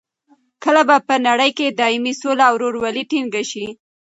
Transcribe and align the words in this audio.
کله 0.63 0.81
به 0.87 0.97
په 1.07 1.15
نړۍ 1.27 1.51
کې 1.57 1.67
دایمي 1.79 2.13
سوله 2.21 2.43
او 2.49 2.55
رورولي 2.63 3.03
ټینګه 3.11 3.43
شي؟ 3.51 3.65